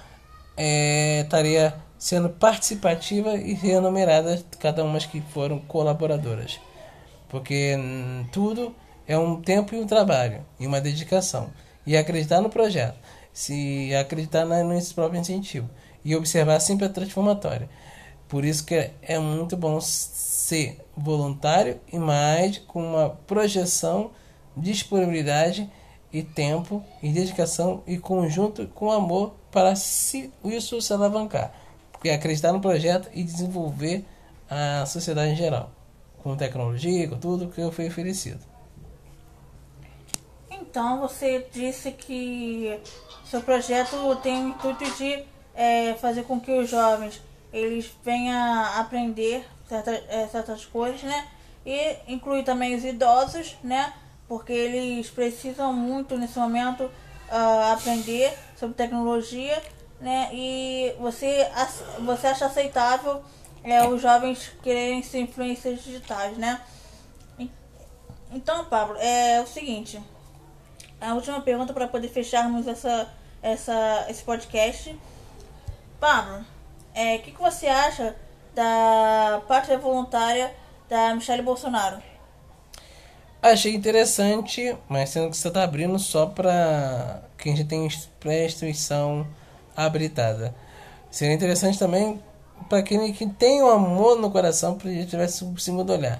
é, 0.55 1.21
estaria 1.21 1.73
sendo 1.97 2.29
participativa 2.29 3.35
e 3.35 3.53
renumerada 3.53 4.43
cada 4.59 4.83
uma 4.83 4.99
que 4.99 5.21
foram 5.21 5.59
colaboradoras. 5.59 6.59
Porque 7.29 7.75
hum, 7.77 8.25
tudo 8.31 8.75
é 9.07 9.17
um 9.17 9.41
tempo 9.41 9.75
e 9.75 9.79
um 9.79 9.87
trabalho 9.87 10.45
e 10.59 10.67
uma 10.67 10.81
dedicação. 10.81 11.49
E 11.85 11.95
acreditar 11.95 12.41
no 12.41 12.49
projeto 12.49 12.97
se 13.37 13.93
acreditar 13.93 14.45
nesse 14.45 14.95
próprio 14.95 15.21
incentivo 15.21 15.69
e 16.03 16.15
observar 16.15 16.59
sempre 16.59 16.87
a 16.87 16.89
transformatória. 16.89 17.69
Por 18.27 18.43
isso 18.43 18.65
que 18.65 18.89
é 18.99 19.19
muito 19.19 19.55
bom 19.55 19.79
ser 19.79 20.83
voluntário 20.97 21.79
e 21.93 21.99
mais 21.99 22.57
com 22.57 22.83
uma 22.83 23.11
projeção 23.11 24.09
disponibilidade 24.55 25.69
e 26.11 26.23
tempo 26.23 26.83
e 27.03 27.09
dedicação 27.09 27.83
e 27.85 27.99
conjunto 27.99 28.65
com 28.69 28.91
amor 28.91 29.35
para 29.51 29.75
se, 29.75 30.33
isso 30.43 30.81
se 30.81 30.91
alavancar. 30.91 31.53
Porque 32.07 32.15
acreditar 32.15 32.53
no 32.53 32.61
projeto 32.61 33.09
e 33.13 33.21
desenvolver 33.21 34.05
a 34.49 34.85
sociedade 34.85 35.31
em 35.31 35.35
geral, 35.35 35.71
com 36.23 36.37
tecnologia, 36.37 37.07
com 37.09 37.17
tudo 37.17 37.49
que 37.49 37.69
foi 37.71 37.87
oferecido. 37.87 38.39
Então 40.49 41.01
você 41.01 41.45
disse 41.51 41.91
que 41.91 42.79
seu 43.25 43.41
projeto 43.41 44.15
tem 44.23 44.45
o 44.45 44.49
intuito 44.49 44.89
de 44.97 45.23
é, 45.53 45.95
fazer 45.95 46.23
com 46.23 46.39
que 46.39 46.51
os 46.51 46.69
jovens 46.69 47.21
eles 47.51 47.91
venham 48.05 48.63
aprender 48.77 49.45
certas, 49.67 50.01
é, 50.07 50.27
certas 50.27 50.65
coisas, 50.65 51.03
né? 51.03 51.27
E 51.65 51.97
inclui 52.07 52.43
também 52.43 52.75
os 52.75 52.85
idosos, 52.85 53.57
né? 53.61 53.91
porque 54.27 54.53
eles 54.53 55.09
precisam 55.09 55.73
muito 55.73 56.17
nesse 56.17 56.37
momento 56.37 56.83
uh, 56.83 57.73
aprender 57.73 58.33
sobre 58.57 58.75
tecnologia, 58.75 59.61
né? 59.99 60.29
E 60.33 60.93
você, 60.99 61.49
você 61.99 62.27
acha 62.27 62.45
aceitável 62.45 63.21
é, 63.63 63.85
os 63.87 64.01
jovens 64.01 64.51
quererem 64.63 65.03
ser 65.03 65.19
influências 65.19 65.83
digitais, 65.83 66.37
né? 66.37 66.61
Então, 68.31 68.65
Pablo, 68.65 68.97
é 68.99 69.41
o 69.41 69.47
seguinte, 69.47 70.01
a 70.99 71.13
última 71.13 71.41
pergunta 71.41 71.73
para 71.73 71.87
poder 71.87 72.09
fecharmos 72.09 72.67
essa, 72.67 73.09
essa, 73.41 74.05
esse 74.09 74.23
podcast. 74.23 74.97
Pablo, 75.99 76.45
é, 76.93 77.03
o 77.03 77.15
é, 77.15 77.17
que, 77.19 77.31
que 77.31 77.39
você 77.39 77.67
acha 77.67 78.15
da 78.53 79.41
pátria 79.47 79.77
voluntária 79.77 80.53
da 80.89 81.13
Michelle 81.15 81.41
Bolsonaro? 81.41 82.01
Achei 83.41 83.73
interessante, 83.75 84.75
mas 84.89 85.09
sendo 85.09 85.29
que 85.29 85.37
você 85.37 85.47
está 85.47 85.63
abrindo 85.63 85.97
só 85.99 86.25
para 86.25 87.21
quem 87.37 87.55
já 87.55 87.63
tem 87.63 87.87
pré-instituição 88.19 89.27
habilitada. 89.77 90.55
Seria 91.11 91.35
interessante 91.35 91.77
também 91.77 92.19
para 92.67 92.81
quem 92.81 93.13
que 93.13 93.27
tem 93.27 93.61
um 93.61 93.69
amor 93.69 94.19
no 94.19 94.31
coração 94.31 94.75
para 94.75 94.89
ele 94.89 95.05
tivesse 95.05 95.43
o 95.43 95.57
segundo 95.57 95.93
olhar. 95.93 96.19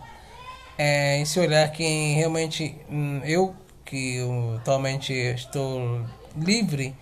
é, 0.77 1.19
esse 1.21 1.39
olhar 1.39 1.69
que 1.71 2.13
realmente 2.13 2.79
hum, 2.89 3.19
eu 3.25 3.55
que 3.83 4.19
atualmente 4.57 5.13
estou 5.13 6.05
livre, 6.35 6.95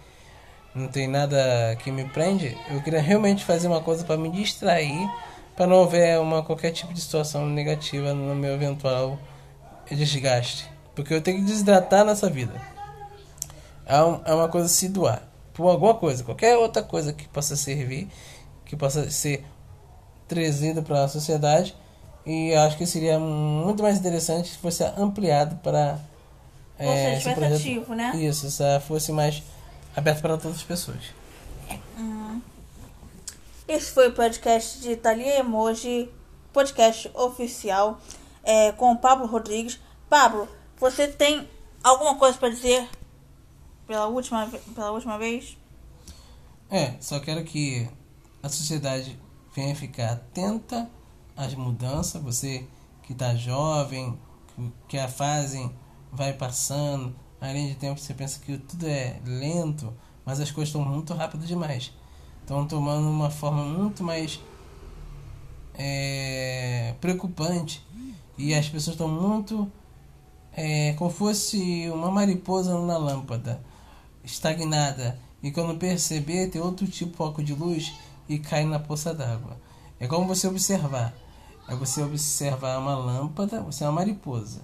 não 0.74 0.88
tem 0.88 1.08
nada 1.08 1.76
que 1.80 1.92
me 1.92 2.06
prende, 2.06 2.56
eu 2.70 2.82
queria 2.82 3.02
realmente 3.02 3.44
fazer 3.44 3.68
uma 3.68 3.82
coisa 3.82 4.04
para 4.06 4.18
me 4.18 4.30
distrair, 4.30 5.10
para 5.56 5.68
não 5.68 5.84
haver 5.84 6.20
uma 6.20 6.44
qualquer 6.44 6.72
tipo 6.72 6.94
de 6.94 7.02
situação 7.02 7.48
negativa 7.48 8.14
no 8.14 8.36
meu 8.36 8.54
eventual 8.54 9.18
desgaste, 9.90 10.70
porque 10.96 11.14
eu 11.14 11.22
tenho 11.22 11.40
que 11.40 11.46
desidratar 11.46 12.06
nessa 12.06 12.30
vida. 12.30 12.54
É, 13.86 14.02
um, 14.04 14.22
é 14.26 14.34
uma 14.34 14.48
coisa 14.48 14.68
se 14.68 14.90
doar 14.90 15.35
por 15.56 15.70
alguma 15.70 15.94
coisa, 15.94 16.24
qualquer 16.24 16.58
outra 16.58 16.84
coisa 16.84 17.14
que 17.14 17.28
possa 17.30 17.56
servir, 17.56 18.10
que 18.66 18.76
possa 18.76 19.10
ser 19.10 19.44
trazida 20.28 20.82
para 20.82 21.06
a 21.06 21.08
sociedade 21.08 21.76
e 22.26 22.54
acho 22.54 22.78
que 22.78 22.86
seria 22.86 23.18
muito 23.18 23.82
mais 23.82 23.98
interessante 23.98 24.50
se 24.50 24.58
fosse 24.58 24.84
ampliado 24.98 25.56
para 25.58 25.98
é, 26.78 27.16
esse 27.16 27.34
projeto, 27.34 27.56
ativo, 27.56 27.96
né? 27.96 28.12
Isso, 28.18 28.52
se 28.52 28.64
fosse 28.82 29.12
mais 29.14 29.42
aberto 29.96 30.22
para 30.22 30.38
todas 30.38 30.58
as 30.58 30.64
pessoas. 30.64 31.14
Hum. 31.98 32.42
Esse 33.68 33.92
foi 33.92 34.10
o 34.10 34.12
podcast 34.12 34.80
de 34.80 34.96
Thalia 34.98 35.40
Emoji, 35.40 36.10
podcast 36.52 37.10
oficial 37.14 38.00
é, 38.44 38.74
com 38.74 38.92
o 38.92 38.98
Pablo 38.98 39.26
Rodrigues. 39.26 39.80
Pablo, 40.10 40.50
você 40.78 41.08
tem 41.08 41.48
alguma 41.82 42.16
coisa 42.16 42.38
para 42.38 42.50
dizer 42.50 42.88
pela 43.88 44.08
última, 44.08 44.48
pela 44.48 44.92
última 44.92 45.18
vez? 45.18 45.58
É, 46.70 46.96
só 47.00 47.20
quero 47.20 47.44
que 47.44 47.88
a 48.42 48.50
sociedade 48.50 49.18
venha 49.56 49.75
ficar 49.75 50.13
atenta 50.13 50.89
às 51.36 51.54
mudanças. 51.54 52.22
Você 52.22 52.68
que 53.04 53.13
está 53.13 53.36
jovem, 53.36 54.18
que 54.88 54.98
a 54.98 55.08
fase 55.08 55.70
vai 56.12 56.34
passando, 56.34 57.15
além 57.39 57.68
de 57.70 57.75
tempo 57.75 58.00
você 58.00 58.13
pensa 58.13 58.39
que 58.39 58.58
tudo 58.58 58.88
é 58.88 59.20
lento, 59.25 59.94
mas 60.25 60.39
as 60.39 60.51
coisas 60.51 60.70
estão 60.70 60.84
muito 60.84 61.13
rápidas 61.13 61.48
demais. 61.48 61.92
Estão 62.42 62.65
tomando 62.68 63.10
uma 63.10 63.30
forma 63.30 63.63
muito 63.63 64.04
mais 64.04 64.39
é, 65.74 66.96
preocupante 67.01 67.86
e 68.38 68.54
as 68.54 68.68
pessoas 68.68 68.96
estão 68.96 69.08
muito 69.08 69.72
é, 70.54 70.94
como 70.94 71.10
fosse 71.10 71.89
uma 71.89 72.10
mariposa 72.10 72.80
na 72.80 72.98
lâmpada, 72.98 73.62
estagnada. 74.25 75.20
E 75.41 75.51
quando 75.51 75.77
perceber, 75.77 76.50
tem 76.50 76.62
outro 76.62 76.88
tipo 76.88 77.15
foco 77.15 77.44
de 77.44 77.53
luz 77.53 77.94
e 78.27 78.39
cai 78.39 78.65
na 78.65 78.79
poça 78.79 79.13
d'água. 79.13 79.58
É 80.00 80.08
como 80.08 80.27
você 80.27 80.48
observar. 80.48 81.13
É 81.67 81.75
você 81.75 82.01
observar 82.01 82.79
uma 82.79 82.96
lâmpada, 82.96 83.62
você 83.62 83.84
é 83.84 83.88
uma 83.88 83.94
mariposa. 83.94 84.62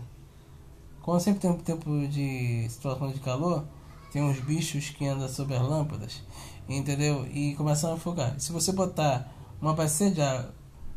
Quando 1.01 1.19
sempre 1.19 1.41
tem 1.41 1.49
um 1.49 1.57
tempo 1.57 2.07
de 2.07 2.67
situação 2.69 3.11
de 3.11 3.19
calor, 3.19 3.65
tem 4.11 4.21
uns 4.21 4.39
bichos 4.39 4.89
que 4.89 5.07
andam 5.07 5.27
sobre 5.27 5.55
as 5.55 5.61
lâmpadas, 5.63 6.21
entendeu? 6.69 7.25
E 7.31 7.55
começam 7.55 7.91
a 7.91 7.93
afogar. 7.95 8.39
Se 8.39 8.51
você 8.51 8.71
botar 8.71 9.33
uma 9.59 9.73
bacia 9.73 10.11
de 10.11 10.21
água 10.21 10.53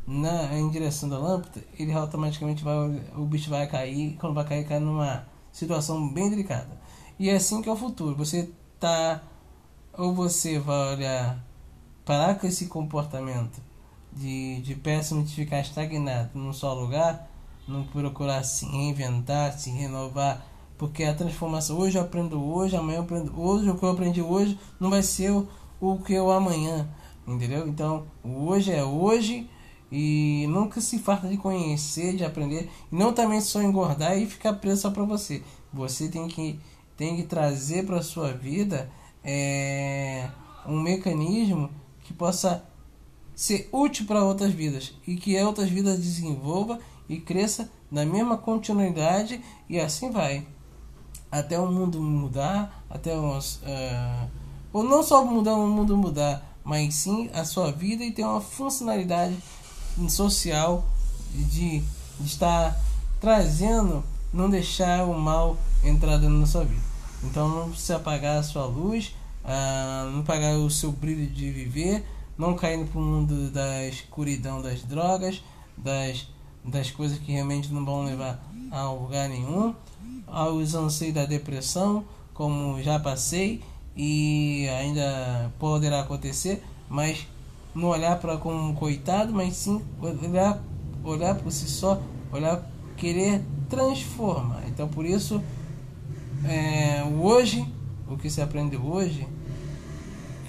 na, 0.06 0.59
em 0.59 0.68
direção 0.68 1.09
da 1.09 1.18
lâmpada, 1.18 1.64
ele 1.78 1.92
automaticamente 1.92 2.62
vai, 2.62 2.76
o 3.16 3.25
bicho 3.25 3.49
vai 3.49 3.66
cair, 3.66 4.16
quando 4.21 4.35
vai 4.35 4.44
cair, 4.44 4.66
cai 4.66 4.78
numa 4.78 5.26
situação 5.50 6.12
bem 6.12 6.28
delicada. 6.28 6.78
E 7.18 7.30
é 7.30 7.37
assim 7.37 7.62
que 7.62 7.68
é 7.68 7.73
o 7.73 7.76
futuro. 7.76 8.16
Você 8.16 8.50
tá 8.80 9.23
ou 9.97 10.12
você 10.12 10.59
vai 10.59 10.94
olhar 10.94 11.44
parar 12.04 12.35
com 12.35 12.47
esse 12.47 12.66
comportamento 12.66 13.61
de, 14.12 14.61
de 14.61 14.75
péssimo 14.75 15.23
de 15.25 15.35
ficar 15.35 15.61
estagnado 15.61 16.30
num 16.35 16.52
só 16.52 16.75
lugar, 16.75 17.28
não 17.66 17.85
procurar 17.85 18.42
se 18.44 18.66
reinventar, 18.66 19.59
se 19.59 19.71
renovar, 19.71 20.47
porque 20.76 21.04
a 21.04 21.14
transformação 21.14 21.78
hoje 21.78 21.97
eu 21.97 22.02
aprendo 22.02 22.42
hoje, 22.42 22.76
amanhã 22.76 22.99
eu 22.99 23.02
aprendo 23.02 23.41
hoje, 23.41 23.71
o 23.71 23.78
que 23.78 23.84
eu 23.84 23.91
aprendi 23.91 24.21
hoje 24.21 24.58
não 24.78 24.91
vai 24.91 25.02
ser 25.02 25.30
o, 25.30 25.49
o 25.80 25.99
que 25.99 26.12
eu 26.12 26.30
amanhã, 26.30 26.89
entendeu? 27.26 27.67
Então, 27.67 28.04
hoje 28.23 28.71
é 28.71 28.84
hoje 28.84 29.49
e 29.91 30.47
nunca 30.49 30.80
se 30.80 30.99
farta 30.99 31.28
de 31.28 31.36
conhecer, 31.36 32.17
de 32.17 32.25
aprender, 32.25 32.71
e 32.93 32.95
não 32.95 33.12
também 33.12 33.41
só 33.41 33.62
engordar 33.62 34.19
e 34.19 34.26
ficar 34.26 34.54
preso 34.54 34.82
só 34.82 34.91
para 34.91 35.04
você. 35.04 35.43
Você 35.73 36.08
tem 36.08 36.28
que 36.28 36.58
tem 36.97 37.17
que 37.17 37.25
trazer 37.25 37.85
para 37.85 38.02
sua 38.02 38.33
vida 38.33 38.91
é, 39.23 40.28
um 40.67 40.80
mecanismo 40.80 41.71
que 42.02 42.13
possa 42.13 42.65
ser 43.35 43.69
útil 43.73 44.07
para 44.07 44.23
outras 44.23 44.52
vidas 44.52 44.95
e 45.07 45.17
que 45.17 45.41
outras 45.43 45.69
vidas 45.69 45.99
desenvolva 45.99 46.78
e 47.09 47.19
cresça 47.19 47.71
na 47.91 48.04
mesma 48.04 48.37
continuidade 48.39 49.43
e 49.69 49.80
assim 49.80 50.11
vai. 50.11 50.47
Até 51.30 51.59
o 51.59 51.67
mundo 51.67 52.00
mudar 52.00 52.85
até 52.89 53.17
os 53.17 53.57
uh, 53.57 54.30
ou 54.73 54.85
não 54.85 55.02
só 55.02 55.25
mudar 55.25 55.54
o 55.57 55.67
mundo 55.67 55.97
mudar 55.97 56.54
mas 56.65 56.95
sim 56.95 57.28
a 57.35 57.45
sua 57.45 57.71
vida 57.71 58.02
e 58.02 58.11
ter 58.11 58.25
uma 58.25 58.41
funcionalidade 58.41 59.37
social 60.09 60.85
de, 61.35 61.80
de 61.80 62.26
estar 62.26 62.80
trazendo, 63.21 64.02
não 64.34 64.50
deixar 64.50 65.04
o 65.04 65.18
mal 65.18 65.56
entrar 65.82 66.18
da 66.18 66.47
sua 66.47 66.64
vida. 66.64 66.82
Então 67.23 67.49
não 67.49 67.70
precisa 67.70 67.97
apagar 67.97 68.38
a 68.38 68.42
sua 68.42 68.66
luz, 68.66 69.14
ah, 69.44 70.10
não 70.12 70.20
apagar 70.20 70.56
o 70.56 70.68
seu 70.68 70.90
brilho 70.92 71.26
de 71.26 71.50
viver, 71.50 72.04
não 72.36 72.54
cair 72.54 72.84
para 72.84 73.00
o 73.00 73.02
mundo 73.02 73.50
da 73.50 73.86
escuridão 73.86 74.60
das 74.60 74.82
drogas, 74.82 75.42
das, 75.76 76.26
das 76.64 76.90
coisas 76.90 77.18
que 77.18 77.32
realmente 77.32 77.73
não 77.73 77.84
vão 77.84 78.04
levar 78.04 78.44
a 78.70 78.90
lugar 78.90 79.28
nenhum, 79.28 79.75
aos 80.26 80.75
anseios 80.75 81.14
da 81.14 81.25
depressão, 81.25 82.04
como 82.34 82.82
já 82.82 82.99
passei 82.99 83.62
e 83.97 84.68
ainda 84.80 85.52
poderá 85.58 86.00
acontecer, 86.00 86.62
mas 86.88 87.26
não 87.75 87.88
olhar 87.88 88.18
para 88.18 88.36
como 88.36 88.70
um 88.70 88.75
coitado, 88.75 89.32
mas 89.32 89.54
sim 89.54 89.80
olhar, 90.00 90.60
olhar 91.04 91.34
por 91.36 91.52
si 91.52 91.68
só, 91.68 92.00
olhar, 92.32 92.68
querer 93.04 93.45
transformar. 93.69 94.64
Então 94.67 94.88
por 94.88 95.04
isso, 95.04 95.43
é, 96.47 97.04
hoje, 97.21 97.67
o 98.08 98.17
que 98.17 98.30
se 98.30 98.40
aprende 98.40 98.78
hoje, 98.78 99.28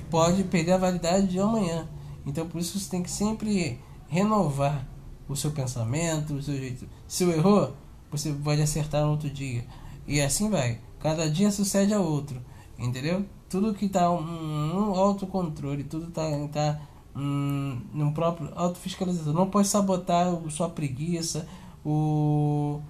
pode 0.09 0.45
perder 0.45 0.71
a 0.71 0.77
validade 0.77 1.27
de 1.27 1.37
amanhã. 1.37 1.85
Então 2.25 2.47
por 2.47 2.61
isso 2.61 2.79
você 2.79 2.89
tem 2.89 3.03
que 3.03 3.11
sempre 3.11 3.77
renovar 4.07 4.87
o 5.27 5.35
seu 5.35 5.51
pensamento, 5.51 6.35
o 6.35 6.41
seu 6.41 6.55
jeito. 6.55 6.87
Se 7.05 7.25
eu 7.25 7.31
errou, 7.31 7.73
você 8.09 8.31
pode 8.31 8.61
acertar 8.61 9.03
no 9.03 9.11
outro 9.11 9.29
dia. 9.29 9.65
E 10.07 10.21
assim 10.21 10.49
vai. 10.49 10.79
Cada 11.01 11.29
dia 11.29 11.51
sucede 11.51 11.93
a 11.93 11.99
outro. 11.99 12.41
Entendeu? 12.79 13.25
Tudo 13.49 13.73
que 13.73 13.85
está 13.85 14.09
um, 14.09 14.17
um 14.17 14.95
autocontrole, 14.95 15.83
tudo 15.83 16.07
está 16.07 16.23
tá 16.53 16.79
hum, 17.15 17.81
no 17.93 18.13
próprio 18.13 18.49
autofiscalização. 18.55 19.33
Não 19.33 19.49
pode 19.49 19.67
sabotar 19.67 20.27
a 20.27 20.49
sua 20.49 20.69
preguiça, 20.69 21.45
o, 21.85 22.81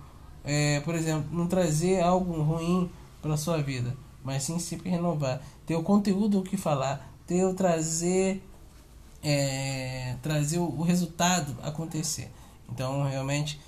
é, 0.43 0.79
por 0.81 0.95
exemplo, 0.95 1.27
não 1.31 1.47
trazer 1.47 2.01
algo 2.01 2.41
ruim 2.41 2.89
para 3.21 3.35
sua 3.35 3.61
vida, 3.61 3.95
mas 4.23 4.43
sim 4.43 4.57
sempre 4.59 4.89
renovar. 4.89 5.41
Ter 5.65 5.75
o 5.75 5.83
conteúdo 5.83 6.41
que 6.41 6.55
falar, 6.55 7.11
ter 7.27 7.43
o 7.43 7.53
trazer, 7.53 8.41
é, 9.23 10.15
trazer 10.21 10.59
o, 10.59 10.65
o 10.65 10.81
resultado 10.81 11.55
acontecer. 11.61 12.31
Então, 12.71 13.03
realmente, 13.03 13.59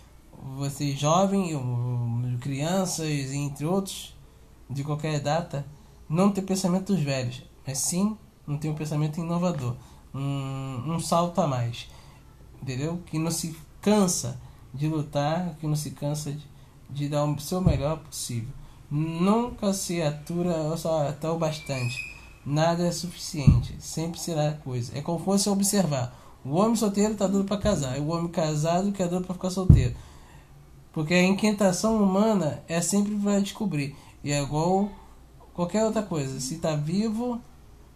você 0.56 0.92
jovem, 0.96 1.52
crianças, 2.40 3.32
entre 3.32 3.66
outros, 3.66 4.16
de 4.70 4.84
qualquer 4.84 5.20
data, 5.20 5.66
não 6.10 6.32
ter 6.32 6.42
pensamentos 6.42 7.00
velhos, 7.00 7.44
mas 7.66 7.80
sim 7.80 8.18
não 8.46 8.58
ter 8.58 8.70
um 8.70 8.76
pensamento 8.76 9.20
inovador 9.20 9.76
um, 10.18 10.94
um 10.96 11.00
salto 11.00 11.40
a 11.40 11.48
mais. 11.48 11.88
Entendeu? 12.62 13.02
Que 13.06 13.20
não 13.20 13.32
se 13.32 13.56
cansa 13.82 14.40
de 14.74 14.88
lutar, 14.88 15.56
que 15.60 15.68
não 15.68 15.76
se 15.76 15.92
cansa 15.92 16.32
de, 16.32 16.46
de 16.90 17.10
dar 17.10 17.26
o 17.26 17.40
seu 17.40 17.62
melhor 17.62 17.98
possível. 18.00 18.50
Nunca 18.90 19.74
se 19.74 20.02
atura 20.02 20.76
só 20.78 21.10
até 21.10 21.30
o 21.30 21.38
bastante. 21.38 21.96
Nada 22.46 22.88
é 22.88 22.92
suficiente. 22.92 23.76
Sempre 23.80 24.20
será 24.20 24.54
coisa. 24.54 24.98
É 24.98 25.02
como 25.02 25.20
fosse 25.20 25.50
observar. 25.50 26.18
O 26.46 26.56
homem 26.56 26.78
solteiro 26.78 27.12
está 27.12 27.28
duro 27.28 27.44
para 27.44 27.58
casar. 27.58 27.98
E 27.98 28.02
o 28.02 28.08
homem 28.08 28.30
casado 28.30 28.94
que 28.94 29.04
é 29.04 29.08
duro 29.08 29.26
para 29.26 29.36
ficar 29.36 29.50
solteiro. 29.50 29.94
Porque 30.94 31.14
a 31.14 31.24
inquietação 31.24 32.02
humana 32.02 32.64
é 32.68 32.80
sempre 32.80 33.14
para 33.16 33.42
descobrir. 33.42 33.94
E 34.24 34.32
é 34.32 34.42
igual 34.42 34.90
qualquer 35.54 35.84
outra 35.84 36.02
coisa. 36.02 36.40
Se 36.40 36.56
está 36.56 36.76
vivo, 36.76 37.42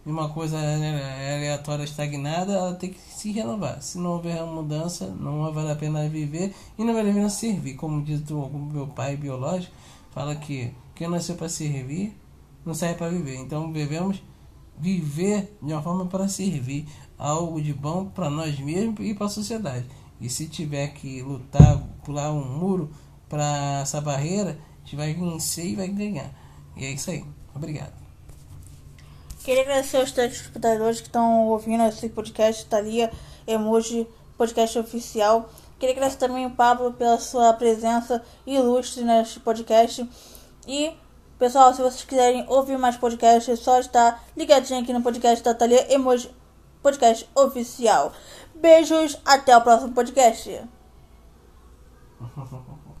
uma 0.04 0.28
coisa 0.28 0.58
aleatória 0.58 1.84
estagnada, 1.84 2.52
ela 2.52 2.74
tem 2.74 2.90
que 2.90 3.00
se 3.00 3.30
renovar. 3.30 3.80
Se 3.82 3.98
não 3.98 4.12
houver 4.12 4.44
mudança, 4.44 5.06
não 5.06 5.52
vale 5.52 5.70
a 5.70 5.76
pena 5.76 6.08
viver 6.08 6.54
e 6.76 6.84
não 6.84 6.92
vale 6.92 7.10
a 7.10 7.14
pena 7.14 7.30
servir. 7.30 7.74
Como 7.74 8.02
diz 8.02 8.28
o 8.30 8.48
meu 8.48 8.88
pai 8.88 9.16
biológico, 9.16 9.72
fala 10.10 10.34
que 10.34 10.72
quem 10.94 11.08
nasceu 11.08 11.36
para 11.36 11.48
servir 11.48 12.16
não 12.64 12.74
serve 12.74 12.96
para 12.96 13.08
viver. 13.10 13.36
Então 13.36 13.70
devemos 13.70 14.22
viver 14.78 15.56
de 15.62 15.72
uma 15.72 15.82
forma 15.82 16.06
para 16.06 16.28
servir 16.28 16.88
algo 17.16 17.60
de 17.60 17.72
bom 17.72 18.06
para 18.06 18.28
nós 18.28 18.58
mesmos 18.58 18.98
e 19.00 19.14
para 19.14 19.26
a 19.26 19.30
sociedade. 19.30 19.86
E 20.20 20.28
se 20.28 20.46
tiver 20.48 20.88
que 20.88 21.22
lutar, 21.22 21.78
pular 22.04 22.32
um 22.32 22.58
muro, 22.58 22.90
para 23.32 23.80
essa 23.80 23.98
barreira, 23.98 24.58
a 24.60 24.84
gente 24.84 24.94
vai 24.94 25.14
vencer 25.14 25.64
e 25.64 25.74
vai 25.74 25.88
ganhar. 25.88 26.30
E 26.76 26.84
é 26.84 26.90
isso 26.90 27.10
aí. 27.10 27.24
Obrigado. 27.54 28.01
Queria 29.44 29.62
agradecer 29.62 29.96
aos 29.96 30.12
telespectadores 30.12 31.00
que 31.00 31.08
estão 31.08 31.48
ouvindo 31.48 31.82
esse 31.82 32.08
podcast, 32.08 32.64
Thalia 32.66 33.10
Emoji, 33.44 34.06
podcast 34.38 34.78
oficial. 34.78 35.50
Queria 35.80 35.96
agradecer 35.96 36.18
também 36.18 36.46
o 36.46 36.50
Pablo 36.52 36.92
pela 36.92 37.18
sua 37.18 37.52
presença 37.52 38.22
ilustre 38.46 39.02
neste 39.02 39.40
podcast. 39.40 40.08
E, 40.64 40.92
pessoal, 41.40 41.74
se 41.74 41.82
vocês 41.82 42.04
quiserem 42.04 42.46
ouvir 42.48 42.78
mais 42.78 42.96
podcasts, 42.96 43.48
é 43.48 43.56
só 43.56 43.80
estar 43.80 44.22
ligadinho 44.36 44.80
aqui 44.80 44.92
no 44.92 45.02
podcast 45.02 45.42
da 45.42 45.52
Thalia 45.52 45.92
Emoji, 45.92 46.30
podcast 46.80 47.28
oficial. 47.34 48.12
Beijos, 48.54 49.20
até 49.24 49.56
o 49.56 49.60
próximo 49.60 49.92
podcast. 49.92 50.62